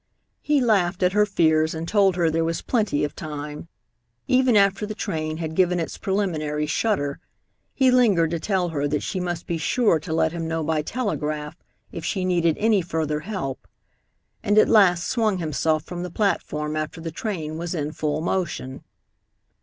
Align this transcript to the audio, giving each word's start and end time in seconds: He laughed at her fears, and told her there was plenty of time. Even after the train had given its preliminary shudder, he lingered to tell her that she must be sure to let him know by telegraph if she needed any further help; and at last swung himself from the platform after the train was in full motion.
He 0.41 0.61
laughed 0.61 1.03
at 1.03 1.13
her 1.13 1.27
fears, 1.27 1.75
and 1.75 1.87
told 1.87 2.15
her 2.15 2.31
there 2.31 2.43
was 2.43 2.63
plenty 2.63 3.03
of 3.03 3.13
time. 3.15 3.67
Even 4.27 4.57
after 4.57 4.83
the 4.83 4.95
train 4.95 5.37
had 5.37 5.55
given 5.55 5.79
its 5.79 5.99
preliminary 5.99 6.65
shudder, 6.65 7.19
he 7.71 7.91
lingered 7.91 8.31
to 8.31 8.39
tell 8.39 8.69
her 8.69 8.87
that 8.87 9.03
she 9.03 9.19
must 9.19 9.45
be 9.45 9.59
sure 9.59 9.99
to 9.99 10.11
let 10.11 10.31
him 10.31 10.47
know 10.47 10.63
by 10.63 10.81
telegraph 10.81 11.55
if 11.91 12.03
she 12.03 12.25
needed 12.25 12.57
any 12.57 12.81
further 12.81 13.19
help; 13.19 13.67
and 14.41 14.57
at 14.57 14.67
last 14.69 15.07
swung 15.07 15.37
himself 15.37 15.83
from 15.83 16.01
the 16.01 16.09
platform 16.09 16.75
after 16.75 16.99
the 16.99 17.11
train 17.11 17.59
was 17.59 17.75
in 17.75 17.91
full 17.91 18.21
motion. 18.21 18.83